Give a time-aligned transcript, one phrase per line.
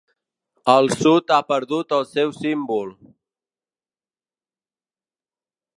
[0.71, 2.91] El sud ha perdut el seu símbol.